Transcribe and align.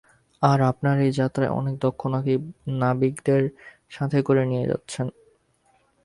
আর 0.41 0.59
আপনার 0.61 0.95
এই 0.99 1.11
যাত্রায় 1.11 1.51
অনেক 1.51 1.75
দক্ষ 1.79 2.01
নাবিকদের 2.81 3.43
সাথে 3.91 4.17
করে 4.21 4.43
নিয়ে 4.45 4.65
যাচ্ছেন! 4.67 5.07